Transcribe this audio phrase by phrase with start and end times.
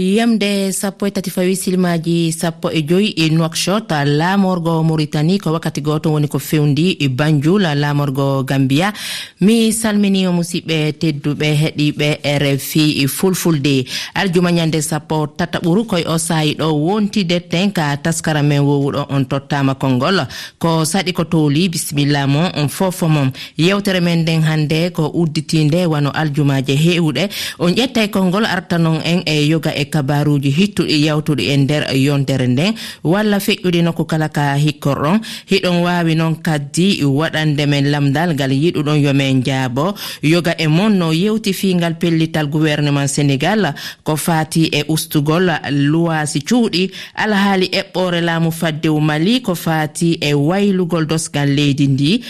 [0.00, 5.80] yamde sappo e tati fawi silmaji sappo e joyi e noakshot laamorgo mauritani ko wakkati
[5.80, 8.92] goto woni ko fewndi e banjul laamorgo gambia.
[9.40, 12.08] Mi salmini o musidɓe tedduɓe heeɗiɓe
[12.38, 13.84] rfi e fulfulde.
[14.14, 19.06] Aljuma ñande sappo tata ɓuru koye o saahi ɗo wontide ten ka taskara men wowuɗo
[19.10, 20.26] on tottama konngol.
[20.58, 25.86] Ko saɗi ko towli bisimilla mon on fofo mon yewtere men nden hannde ko udditinde
[25.86, 31.44] wano aljumaje hewɗe on ƴetta konngol artanon en e yoga e kabaruji hittuɗi e yawtuɗi
[31.52, 35.20] e nder yontere nden walla feƴƴude nokku kala ka hikkorɗon.
[35.50, 41.12] Hiɗon wawi noon kaddi waɗande men lamdal ngal yiɗuɗon yomin jaabo yoga e mon no
[41.12, 46.90] yewti fingal pellital gouvernement sénégal ko fati e ustugol luwasi cuuɗi.
[47.14, 52.20] Alhaali eɓɓore laamu faddew mali ko fati e waylugol dosgal leydi ndi.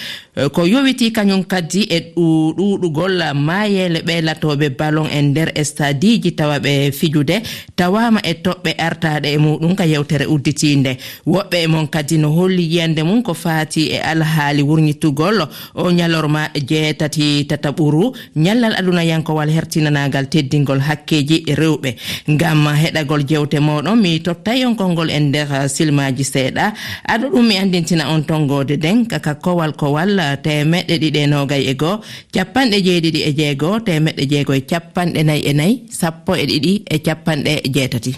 [0.52, 6.92] Ko yowiti kañum kaddi e ɗuɗugol mayele ɓe latoɓe ballon e nder stadiji tawa ɓe
[6.92, 7.42] fijude.
[7.76, 10.96] tawama e toɓɓe artaɗe e muɗum ka yewtere udditinde.
[11.26, 16.50] Woɓɓe e mon kadi no holli yiyande mum ko fati e alhaali wurñittugol o ñalorma
[16.54, 21.96] jeetati tataɓuru ñallal aduna yankowal hertinanagal teddingol hakkeji rewɓe.
[22.30, 26.72] Ngam heɗagol jewte moɗon mi totta yonkolngol e nder silmaji seeɗa.
[27.08, 31.74] Aɗa ɗum mi andintina on tongode nden kaka kowal kowal temeɗɗe ɗiɗi e nogay e
[31.74, 32.00] goo
[32.34, 36.96] capanɗe jeeɗiɗi e jeego temeɗɗe jeego e capanɗe nayi e nayi sappo e ɗiɗi e
[37.06, 38.12] capan capanɗe jeetati.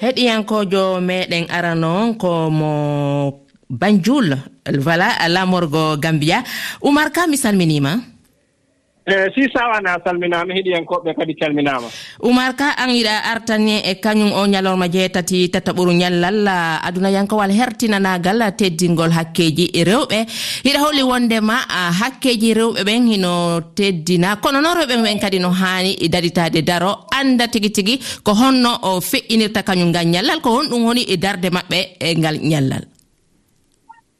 [0.00, 2.70] Heɗiyankojo meɗen arano ko mo
[3.70, 4.36] banjul
[4.84, 6.42] voilà lamorgo gambia.
[6.82, 8.13] Oumar ka mi salminima?
[9.06, 11.88] eeyi si sawana salminaama heɗiyankoɓe kadi calminama.
[12.22, 16.48] Oumar ka an yiɗa artane e kañum o ñalorma jeetati tataɓuru ñallal
[16.88, 20.18] aduna yankowal hertinanagal teddingol hakkeji rewɓe.
[20.64, 21.56] Hiɗa holli wondema
[22.00, 24.36] hakkeji rewɓe ɓen hino teddina.
[24.36, 29.00] Kono noon rewɓe ɓen kadi no hani daditade daro anda tigi tigi ko honno o
[29.00, 32.93] feƴƴinirta kañum ngal ñallal ko honɗum woni e darde maɓɓe e ngal ñallal.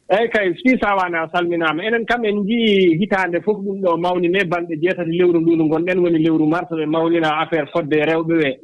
[0.09, 1.83] eeyi kay fii sawaani a salminaama.
[1.83, 5.99] Enen kam en njiyii hitaande fof ɗum ɗo mawnine balɗe jeetati lewru ndu ndu ngonɗen
[5.99, 8.55] woni lewru mars ɓe mawnina affaire fodde rewɓe ɓee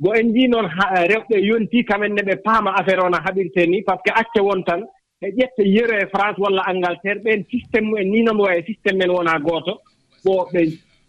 [0.00, 3.82] bo en njii noon eh, rewɓe yontii kamenne ɓe paama affaire o no haɓirtee ni
[3.82, 4.82] par ce que acce won tan
[5.20, 9.10] e ƴette yero e france walla angleterre ɓeen systéme mumen ni no waye systéme men
[9.10, 9.78] wonaa gooto.
[10.24, 10.60] Bo ɓe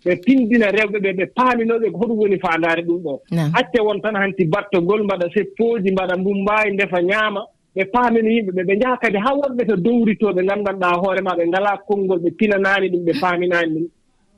[0.06, 3.14] ɓe pinndina rewɓe ɓe ɓe paaminooɓe ko hoɗum woni faandaare ɗum ɗo.
[3.54, 7.42] Acce won tan hanti battogol mbaɗa seppooji mbaɗa mbummbaay ndefa ñaama.
[7.76, 11.46] ɓe paamino yimɓe ɓe ɓe njaha kadi haa wonɓe to dowritooɓe nganndanɗaa hoore maa ɓe
[11.48, 13.88] ngalaa konngol ɓe pinanaani ɗum ɓe paaminaani ɗum.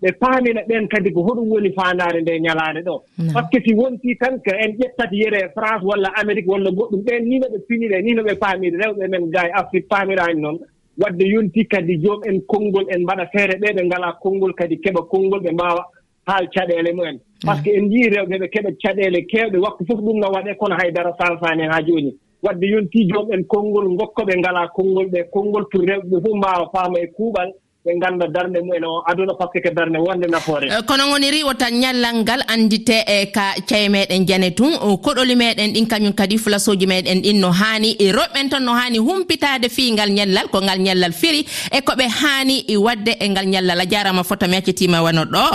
[0.02, 2.96] Ɓe paamina ɓeen kadi ko hoɗum woni faandaare nde ñalaande ɗo.
[3.18, 3.34] Mm.
[3.34, 6.72] Par ce que si wontii tan ko en ƴettat yere e france walla amérique walla
[6.72, 9.88] goɗɗum ɓeen ni no ɓe piniree ni no ɓe paamiri rewɓe men gaa e afrique
[9.88, 10.59] paamiraani noon.
[10.97, 15.02] Wadde yontii kadi joom en konngol en mbaɗa feere ɓee ɓe ngalaa konngol kadi keɓa
[15.08, 15.86] konngol ɓe mbaawa
[16.28, 17.16] haal caɗeele mumen.
[17.16, 17.46] Mm.
[17.46, 20.56] Par ce que en njii rewɓe ɓe keɓa caɗeele keewɗe waktu fof ɗum no waɗee
[20.58, 22.12] kono haydara sansaani en haa jooni.
[22.44, 26.35] wadde yontii joom en konngol ngokka ɓe ngalaa konngol ɓe konngol pour rewɓe ɓe fof
[26.38, 27.50] mbaawa faama e kuuɓal
[27.85, 30.68] ɓe ngannda darnde mumen o aduna par ce que darnde wonde nafoore.
[30.69, 34.74] Eh, kono ngoniri wota ñallal ngal anndite e ka ceye meɗen jane tun.
[35.02, 38.97] Koɗoli meɗen ɗin kañum kadi flasoji meɗen ɗin no haani e roɓɓen tan no haani
[39.00, 43.28] humpitade fii ngal ñallal ko ngal ñallal firi e ko ɓe haani e wadde e
[43.29, 45.46] ngal ñallal a jarama fota mi accitima wano ɗo.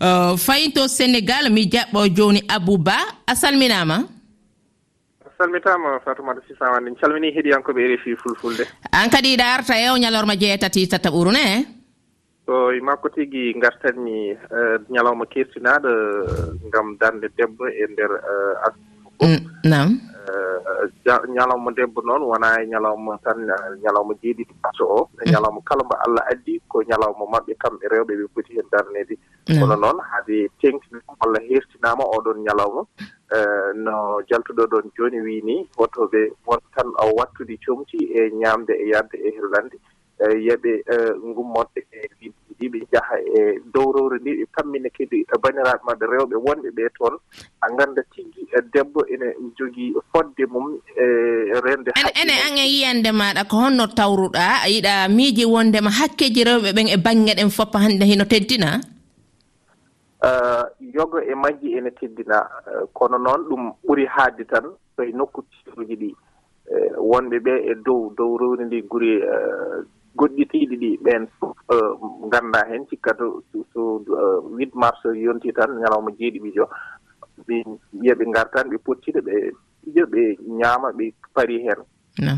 [0.00, 4.13] Eh, Fayinto sénégal mi jaɓɓo joni abouba a salminama
[5.38, 8.64] salmitama fatoumata sisawande en calmini heeɗiyankoɓe e refi fulfulde.
[8.92, 11.62] An kadi iɗa arta e o ñalorma jeetati tata ɓurune eh?
[12.46, 18.12] so e makko tigui gartanmi eh, ñalawma kertinaɗo eh, gam darde debbo e nder
[19.20, 20.13] mm, nam.
[20.24, 20.88] Eh,
[21.28, 25.00] ñalawma debbo noon wonaa e ñalawma tan eh, ñalawma jeeɗiɗi paso o.
[25.20, 29.14] E ñalawma kala mbo allah addi ko ñalawma maɓɓe kamɓe rewɓe ɓe poti heen darnede
[29.48, 29.60] hmm.
[29.60, 32.82] kono noon haade teŋtinama walla hertinama oɗon ñalawma.
[33.36, 33.94] Eh, no
[34.28, 39.16] jaltuɗo ɗon jooni wii ni wotoɓe won tan o wattude comti e ñaamde e yarde
[39.20, 39.76] e hellande.
[40.46, 40.70] Yeɓe
[41.28, 43.40] ngummotɗe e liɗɗi ɗi ɓe njaha e
[43.74, 47.14] dowrowre ndi ɓe pammina kadi e baniraɓe maɓɓe rewɓe wonɓe ɓe toon
[47.60, 49.26] a ngannda tigi e debbo ene
[49.58, 51.04] jogii fodde mum e
[51.64, 51.90] rende
[52.20, 56.88] ene an e yiyande maɗa ko honno tawruɗa a yiɗa miiji wondema hakkeji rewɓe ɓen
[56.88, 58.80] e baŋnge ɗen foppa hannde hino teddina?
[60.24, 62.48] Uh, yoga e majji ene teddina.
[62.66, 64.64] Uh, kono noon ɗum ɓuri haadde tan
[64.96, 66.10] koye nokku tiruji ɗi.
[66.72, 69.20] Uh, wonɓe ɓe e dow dow rowri ndi guri
[70.16, 70.90] goɗɗitiiɗi ɗi.
[71.04, 71.92] Ɓeen fof euh,
[72.26, 76.68] ngannda heen cikka to so euh, huit mars yontii tan ñalawma jeeɗiɗi jo
[77.46, 77.56] ɓe
[78.00, 79.34] wiya ɓe ngartan ɓe pottiɗa ɓe
[79.84, 80.22] ɓijo ɓe
[80.58, 81.80] ñaama ɓe pari heen.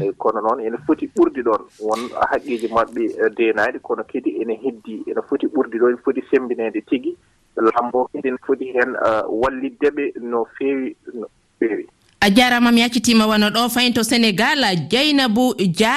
[0.01, 2.01] Eyi kono noon ene foti ɓurdi ɗon won
[2.31, 6.81] haqqiji maɓɓe euh, deenaaɗi kono kadi ene heddi ene foti ɓurdi ɗo ene foti sembineede
[6.89, 7.17] tigi.
[7.57, 8.97] Lambo kadi ene foti heen
[9.29, 11.27] wallidde ɓe no feewi no
[11.59, 11.87] feewi.
[12.21, 14.59] a jarama mi yaccitima wano ɗo fayin to sénégal
[14.91, 15.95] dieynabou dia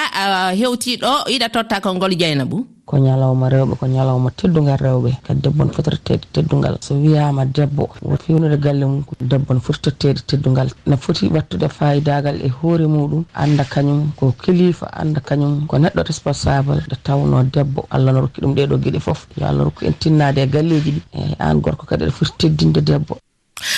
[0.54, 2.66] hewtiɗo yiɗa totta kongol dieynabou.
[2.84, 7.44] Ko ñalawma rewɓe ko ñalawma teddugal rewɓe kadi debbo ne foti tottede teddugal so wiyama
[7.46, 7.88] debbo
[8.26, 13.24] fewnude galle mum debbo ne foti tottede teddugal ne foti wattude fayidagal e hoore muɗum
[13.34, 16.82] anda kañum ko kilifa anda kañum ko neɗɗo responsable.
[16.86, 20.38] Nde tawno debbo allah no rokki ɗum ɗeɗo gueɗe foof yo allah rokku en tinnade
[20.42, 21.00] e galleji ɗi.
[21.14, 23.16] E an gorko kadi aɗa foti teddinde debbo.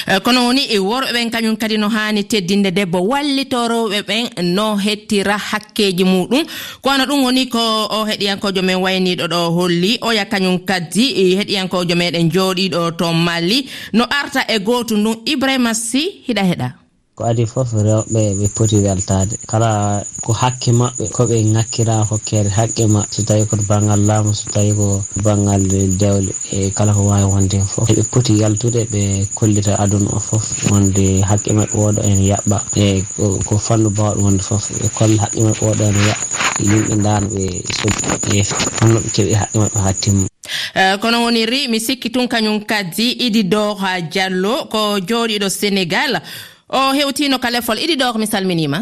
[0.07, 4.25] Eh, kono woni e worɓeɓen kañum kadi no hani teddinde debbo wallitoroɓe ɓen
[4.55, 6.45] no hettira hakkeji muɗum.
[6.83, 7.59] Kono ɗum woni ko
[7.91, 13.67] o heɗiyankojo men wayniɗo ɗo holli oya kañum kadi e heɗiyankojo meɗen jooɗiɗo to malli.
[13.93, 16.82] No arta e gotu ndun ibrahima sy hiɗa heɗa.
[17.17, 19.37] ko adi fof rewɓe ɓe poti weltade.
[19.51, 24.49] Kala ko hakke maɓɓe koɓe ŋakkira hokkere haqqe ma so tawi ko banggal laamu so
[24.55, 25.63] tawi ko banggal
[26.01, 29.03] dewle e kala ko wawi wonde hen foof eɓe poti yaltude ɓe
[29.35, 33.05] kollita aduna o foof wonde haqqe maɓɓe oɗo ene yaɓɓa e
[33.47, 36.27] ko fannu bawɗo wonde foof ɓe kolla haqqe maɓɓe oɗo ene yaɓɓa
[36.69, 37.45] yimɓe dano ɓe
[37.79, 40.27] soɓe honno ɓe keeɓi haqqe maɓɓe ha timma.
[40.75, 43.77] Eh, kono woniri mi sikki tun kañum kadi idi dor
[44.11, 46.23] diallo ko jooɗiɗo sénégal.
[46.73, 48.81] o hewtino kalefol iɗi ɗo mi salminima?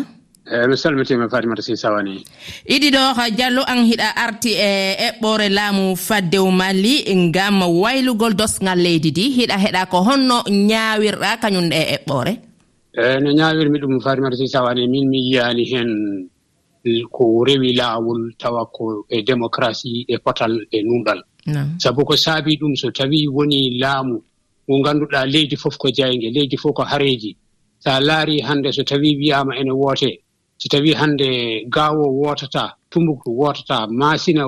[0.50, 2.24] Eyi mi salmitima fatimata si sawani.
[2.66, 9.10] Iɗi iɗiɗo diallo an hiɗa arti e eɓɓore laamu faddew malli ngam waylugol dosgal leydi
[9.10, 9.24] ndi.
[9.36, 12.32] Hiɗa heɗa ko honno ñawirɗa kañum e eɓɓore?
[12.94, 15.90] Eyi no ñawirmi ɗum fatimata si sawani min mi yiyani hen
[17.10, 21.20] ko rewi laawol tawa ko e démocratie e potal e numɗal
[21.78, 24.22] sabu ko saabi ɗum so tawi woni laamu
[24.68, 27.36] mo ngannduɗaa leydi fof ko jayge leydi fof ko hareeji.
[27.82, 30.16] so a laari hannde so tawii wiyaama ene wootee
[30.60, 31.28] so tawii hannde
[31.74, 34.42] gaawo wootataa tumbuktu wootataa maasina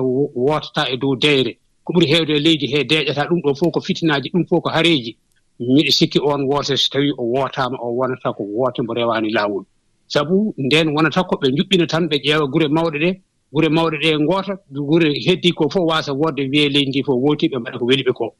[0.45, 3.79] wootataa e dow deyre ko ɓuri heewde e leydi hee deeƴataa ɗum ɗo fof ko
[3.81, 5.17] fitinaaji ɗum fof ko hareeji.
[5.59, 9.63] Miɗo sikki oon woote so tawii o wootaama o wonata ko woote mbo rewaani laawol.
[10.07, 13.13] Sabu ndeen wonata ko ɓe njuɓɓina tan ɓe ƴeewa gure mawɗe ɗee
[13.53, 17.49] gure mawɗe ɗee ngoota gure heddii ko fof waasa woodde wiye leydi ndi fof wootii
[17.51, 18.31] ɓe mbaɗa ko weli ɓe koo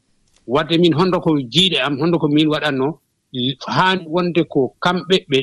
[0.46, 2.92] wadde min honndo ko jiiɗe am honndo ko min waɗatnoo
[3.66, 5.36] haani wonde ko kamɓe ɓe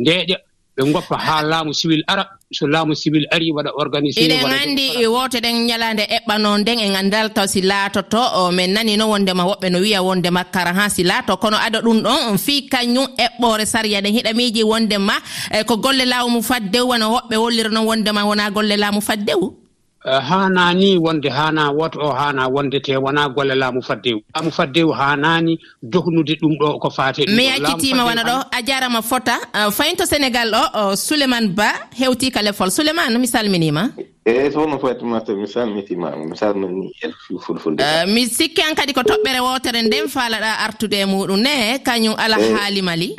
[0.00, 0.36] ndeeƴa
[0.76, 5.38] ɓe goppa haa laamu civil ara so laamu civil ari waɗa organisé iɗen anndi woto
[5.44, 9.78] ɗen ñalaande eɓɓano nden e nganndal taw si laatoto min nani nanino wondema woɓɓe no
[9.84, 14.12] wiya wondema kara ha si laato kono ada ɗum ɗon fii kañum eɓɓore saria ɗen
[14.16, 15.14] hiɗa miiji wondema
[15.52, 19.61] e ko golle laamu faddew wona woɓɓe wollirno wondema wona golle laamu faddew
[20.04, 24.90] Eh, haanani wonde haana woto o haana wonde te wona golle laamu faddew laamu faddew
[24.92, 29.38] haanani dohnude ɗum ɗo ko faate mi yaccitima wona ɗo a jarama fota.
[29.54, 33.90] Eh, Fayin to sénégal o souleymane ba hewti ka lefol souleymane mi salminima
[34.26, 37.80] eyi sono fatimata mi salmitimama mi salmini en fulfulde.
[37.82, 41.40] Eh, mi sikki an kadi ko toɓɓere wotere nden faalaɗa artude e muɗum.
[41.40, 43.16] Ne kañum ala haali mali.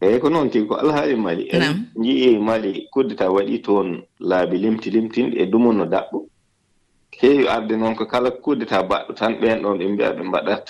[0.00, 4.90] eeyi ko noon tigi ko alhaali mali en njii mali kuddita waɗi toon laabi limti
[4.90, 6.18] limtinɗi e dumunno daɓɓo.
[7.20, 10.66] Heewi arde noon ko kala kuddita baɗɗo tan ɓeen ɗon ɓe mbiya ɓe mbaɗat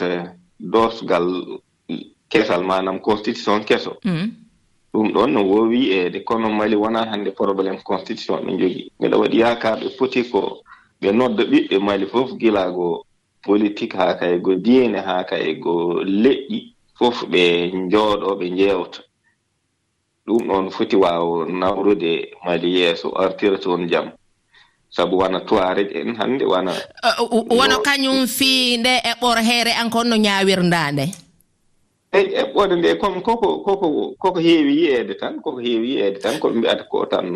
[0.60, 1.26] dosgal
[2.28, 3.96] kesal manam constitution keso.
[4.04, 4.30] Mm.
[4.92, 9.38] Ɗum ɗon no woowi eede kono mali wonaa hannde probléme constitution ɓe jogii mbiɗa waɗi
[9.38, 10.58] yaakar ɓe poti ko
[11.00, 13.04] ɓe nodda ɓiɓɓe mali fof gilaago
[13.42, 16.58] politique haa kay go diine haa kay go leƴƴi.
[16.98, 19.00] Fof ɓe njooɗoo ɓe njeewta.
[20.30, 22.12] ɗum ɗon foti waawo nawrude
[22.44, 24.06] mali yeeso artira toon jam.
[24.90, 26.72] Sabu wona toirej en hannde wona
[27.06, 31.06] uh, wono kañum fii nde eɓɓoro heere an kon no ñaawirndaa e nde
[32.16, 33.86] eyi eɓɓode nde comme koko koko
[34.22, 37.26] koko heewi yiyeede tan koko heewi yiyeede tan koɓe mbiyata ko tan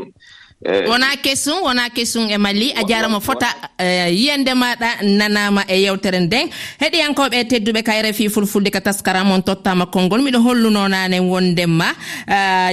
[0.64, 0.88] Eh.
[0.88, 2.72] wona kesum wona kesum e malli.
[2.72, 3.46] A jarama fota
[3.78, 6.48] eh, yiyande maɗa nanama e yewtere nden.
[6.80, 10.20] Heɗiyankoɓe tedduɓe kayre fi fulfulde ka taskaram on tottama konngol.
[10.22, 11.92] Miɗo hollunonane wondema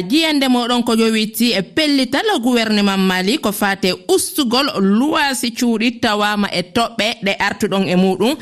[0.09, 6.47] jiyande eh, moɗon ko yowiti e pellital gouvernement mali ko fate ustugol luwasi cuuɗi tawama
[6.53, 8.35] e toɓɓe ɗe artuɗon e muɗum.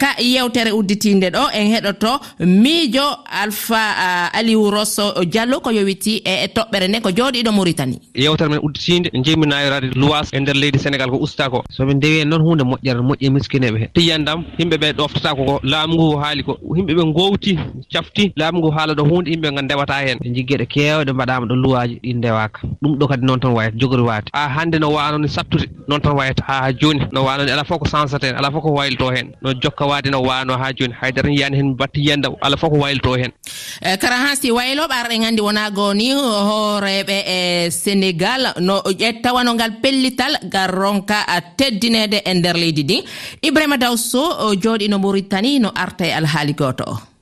[0.00, 6.46] Ka yewtere udditinde ɗo en heɗoto miijo alpha aliou rosso diallo ko yowiti e, e
[6.48, 10.54] toɓɓere nde ko jooɗiɗo maritani yewtere men udditi tiinde ɗe jeymi nayirade luwas e nder
[10.56, 14.44] leydi sénégal ko usta ko soɓe ndewi en noon hunde moƴƴere moƴƴe miskineɓe he tiyandam
[14.58, 17.58] yimɓe ɓe ɗoftata koko laamu ngu haali ko yimɓe ɓe gowti
[17.92, 21.54] cafti laamu ngu haala ɗo hunde yimɓe ga ndewata hen ɓe jiggueɗe kewɗe mbaɗama ɗo
[21.56, 25.28] luwaji ɗi ndewaka ɗum ɗo kadi noon tan wayata jogori waade ha hande no wanoni
[25.28, 28.62] sattude noon tan wayata ha joni no wanoni ala fof ko sansata hen ala fof
[28.62, 32.34] ko waylito hen no jokka wade no wano ha joni haydara yiyani hen batti yiyandam
[32.40, 33.32] ala fof ko waylito hen
[33.82, 40.36] eh, kara hansi wayloɓe arɗe gandi wona goni hooreɓe e sénégal no ƴettawano ngal pellital
[40.44, 41.24] ngal ronka
[41.56, 43.04] teddinede e nder leydi ndi.
[43.42, 47.13] Ibrahima daw so jooɗino mauritani no arta e alhaali goto o.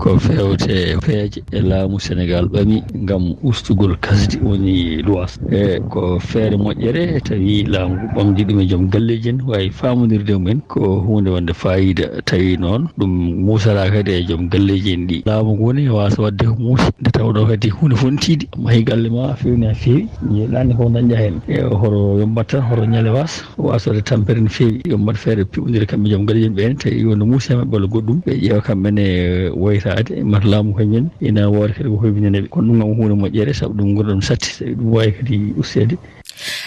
[0.00, 5.36] ko fewte peeje e laamu sénégal ɓami ngam ustugol kasdi woni luwas.
[5.52, 10.32] E ko feere moƴƴere tawi laamu ngu ɓamdi ɗum e joom galleji en wawi famodirde
[10.32, 13.12] mumen ko hunde wonde fayida tawi noon ɗum
[13.44, 15.22] musata kadi e joom galleji en ɗi.
[15.26, 19.08] Laamu ngu woni wasa wadde ko muusi nde tawɗo kadi hunde fontiɗi amma hi galle
[19.10, 23.44] ma fewni ha fewi jeeɗani ko dañɗa hen e horo yombat tan horo ñale was
[23.58, 27.52] wasode tampere no fewi yombat feere piɓodira kamɓe joom galleji en ɓene tawi wonde muusi
[27.52, 31.72] e mabɓe walla goɗɗum ɓe ƴeewa kamɓene e woyta kaade mata laamu kañumen ina woore
[31.76, 34.88] kadi ko hoybineneɓe kono ɗum kam hunde moƴƴere saabu ɗum gura ɗum satti tawi ɗum
[34.94, 35.96] wawi kadi ustede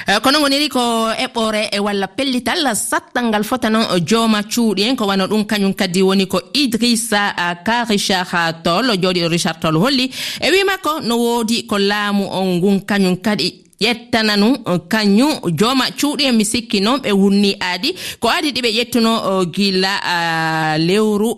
[0.07, 0.81] eh, kono goniri ko
[1.25, 5.73] eɓɓore e walla pellital sattal ngal fota noon jooma cuuɗi en ko wano ɗum kañum
[5.73, 10.11] kadi woni ko idrissa eh, ka richard toll jooɗiɗo richard toll holli.
[10.41, 15.85] E wimakko no woodi ko laamu on ngun kañum kadi ƴettana nu eh, kañum jooma
[15.99, 17.89] cuuɗi en mi sikki noon ɓe wunni aadi.
[18.19, 21.29] Ko aadi ɗi ɓe ƴettuno eh, gila eh, lewru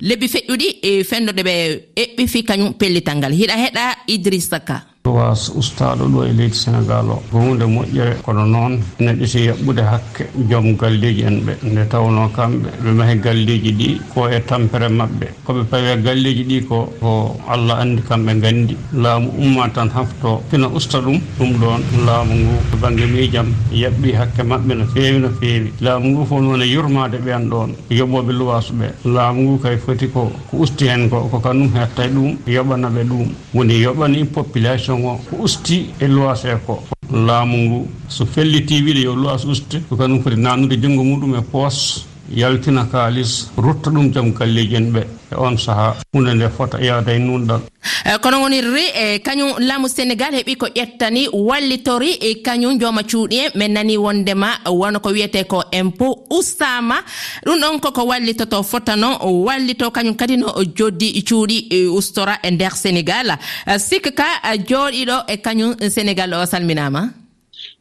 [0.00, 1.54] lebbi feƴƴuɗi e fenndo ɗe ɓe
[2.02, 4.95] eɓɓifi kañum pellital ngal hiɗa heɗa idrissa ka.
[5.12, 7.22] was ustaɗo ɗo e leydi sénégal o.
[7.30, 11.52] Ko hunde moƴƴere kono noon ne ɗeti yaɓɓude hakke joom galleji en ɓe.
[11.62, 16.44] Nde tawno kamɓe ɓe mahi galleji ɗi ko e tampere mabɓe koɓe pawi e galleji
[16.44, 21.52] ɗi ko ko allah andi kamɓe gandi laamu umma tan hafto fina usta ɗum ɗum
[21.60, 22.54] ɗon laamu ngu.
[22.70, 26.66] To banggue miijam yaɓɓi hakke mabɓe no fewi no fewi laamu ngu fof noon e
[26.66, 28.88] yurmade ɓen ɗon yoɓoɓe luwasu ɓe.
[29.04, 33.28] Laamu ngu kay foti ko ko usti hen ko ko kanum hetta ɗum yoɓanaɓe ɗum.
[33.54, 37.88] Woni yoɓani population constitution o ko usti e loise ko laamu ngu.
[38.08, 42.06] So felliti wiide yo loise uste ko kañum foti nannude junngo muɗum e poos.
[42.34, 45.00] yaltina kaalis rutta ɗum joom galleji en ɓe
[45.32, 47.60] e on saaha hunde nde fota yaada e nunɗal.
[48.04, 53.36] Eyi kono wonirri e kañum laamu sénégal heeɓi ko ƴettani wallitori e kañum jooma cuuɗi
[53.38, 56.96] en min nani wondema wona ko wiyete ko impôt ustama
[57.44, 62.72] ɗum ɗon koko wallitoto fotano wallito kañum kadi no joddi cuuɗi e ustora e nder
[62.72, 64.26] sénégal eh, sikka ka
[64.68, 67.25] jooɗiɗo e kañum sénégal o salminama.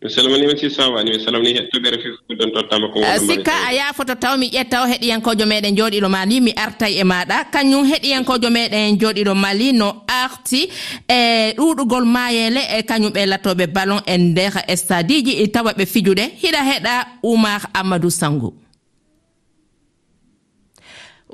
[0.01, 4.15] mi salminima si sawani mi salmini hettogere fof ɗon tottama ko eh, sikka a yafoto
[4.15, 7.37] taw mi ƴetta o heɗiyankojo meɗen jooɗiɗo mali mi artay e maɗa.
[7.53, 10.69] Kañum heɗiyankojo meɗen jooɗiɗo mali no arti
[11.07, 16.23] e ɗuɗugol mayele e kañum ɓe lattoɓe ballon e nder stade ji tawa ɓe fijude
[16.43, 18.53] hiɗa heɗa oumar amadou sango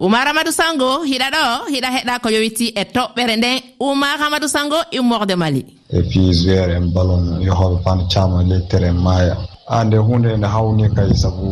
[0.02, 3.60] oumar amadou sango hiɗa ɗo hiɗa heɗa ko yowiti e toɓɓere nden.
[3.80, 5.81] Oumar amadou sango immorde mali.
[5.94, 9.36] e puis joueur en ballon yo hoɓe pancama e lettere en maaya.
[9.68, 11.48] Ande hunde nde hawni kay saabu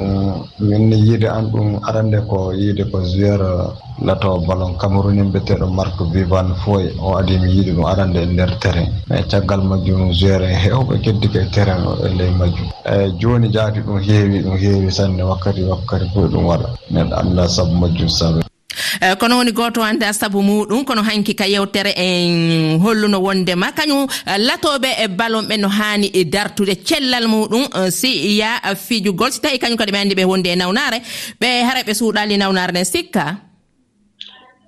[0.00, 3.42] um, minne yiide an ɗum arande ko yiide ko joueur
[4.06, 8.50] lato ballon camerounin mbiyeteɗo marque vivan foy o adi mi yiide ɗum arande e nder
[8.60, 8.88] terrain.
[9.08, 12.68] Mais caggal majjum joueur en hewɓe keddike e terrain o e ley majjum.
[12.92, 16.68] Eyi joni jaati ɗum heewi ɗum heewi sanne wakkati wakkati fof ɗum waɗa.
[16.92, 18.40] Neɗɗo anda saabu majjum sabe
[19.00, 24.06] Eh, kono woni goto hande asabu muɗum kono hanki ka yewtere en holluno wondema kañum
[24.26, 29.30] eh, latoɓe e ballon ɓe no hani e dartude cellal muɗum eh, si ya fijugol
[29.32, 30.98] si tawi kañum kadi ɓe andi ɓe wondi e nawnare
[31.40, 33.49] ɓe haara ɓe suuɗali nawnare nden sikka.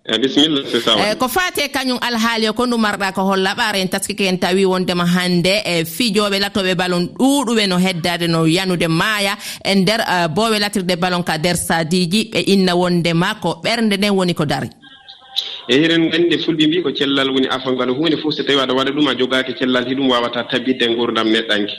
[0.04, 3.22] Eh, e bisimilla c'est eh, ça ko fate kañum alhaali o ko ndu marɗa ko
[3.22, 5.62] holla ɓaara en taskike en tawi wondema hannde.
[5.64, 9.36] Eh, e fijoɓe latoɓe ballon ɗuɗuɓe no heddade no yanude maaya.
[9.64, 10.00] E nder
[10.34, 14.68] bowe latirde ballon ka nder sadiji ɓe inna wondema ko ɓernde nden woni ko dari.
[15.68, 18.90] E hiren nganndi fulɓe mbi ko cellal woni afangal huunde fof so tawi aɗa waɗa
[18.90, 21.74] ɗum a jogaaki cellal hiɗum wawata tabbidde nguurdam neɗɗanke.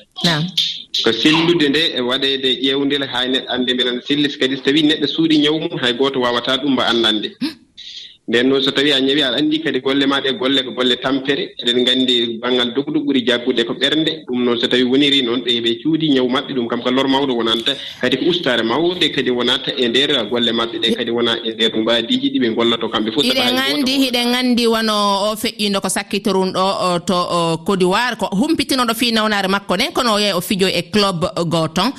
[1.03, 5.38] Ko sellude nde e waɗeede ƴeewndel hay neɗɗannde mbelana sellis kadi so tawi neɗɗo suuɗi
[5.44, 7.62] ñaw mum hay gooto wawata ɗum mba anndande hmm.
[8.27, 10.96] nden noon so tawi a ñawi aɗa anndi kadi golle maa ɗe golle ko golle
[10.96, 14.24] tampere eɗen nganndi banngal dogdu ɓuri jaggude ko ɓernde.
[14.27, 17.08] Ɗum noon so tawi woniri noon ɓe ɓe cuudi ñawu maɓɓe ɗum kam ko lor
[17.08, 21.36] mawɗo wonanta kadi ko ustare mawɗe kadi wonata e nder golle maɓɓe ɗe kadi wona
[21.44, 24.96] e nder mbaadiiji ɗi ɓe ngollato kamɓe fof hiɗen anndi hiɗen anndi wono
[25.27, 27.18] o feƴƴino ko sakkitorum ɗo to
[27.68, 31.92] kodiwar ko humpitinoɗo fi nawnare makko nden kono o yehi o fijo e club goton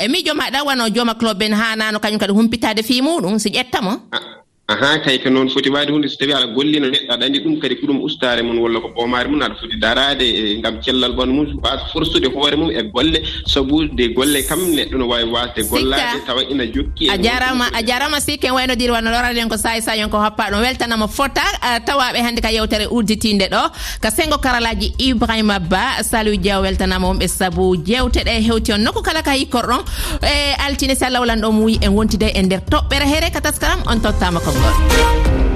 [0.00, 4.08] e miijo maɗa wono jooma club en hanano kañum kadi humpitade fi muɗum si ƴettamo?
[4.12, 4.39] Ah,
[4.70, 7.54] ahan kay ko noon foti waade hunde so tawi aɗa gollino neɗɗo aɗa anndi ɗum
[7.62, 11.12] kadi ko ɗum ustaare mum walla ko ɓoomaare mum aɗa foti daraade e, ngam cellal
[11.18, 13.18] ɓon mum waasa forsude hoore mum e golle.
[13.52, 17.82] Sabude golle kam neɗɗo no waawi waasde gollaade tawa ina jokki e a jarama a
[17.82, 20.62] jarama sikki en wayno dir wano lorade ko sahi sahi on ko hoppa ɗum.
[20.62, 21.42] Weltanama fota
[21.86, 23.62] tawaɓe hannde ka yewtere udditinde ɗo
[24.00, 28.78] ka sengo karalaji ibrahima ba salou diaw weltanama wonɓe sabu jewteɗe hewti on.
[28.86, 29.82] Nokku kala ka hikkorɗon
[30.22, 33.40] e altine si allah wolan ɗo mo wuyi en wontide e nder toɓɓere here ka
[33.40, 35.49] taskaram on tottama kom akbar